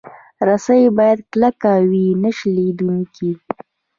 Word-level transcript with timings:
رسۍ 0.47 0.81
باید 0.97 1.19
کلکه 1.31 1.71
وي، 1.89 2.05
نه 2.23 2.31
شلېدونکې. 2.37 3.31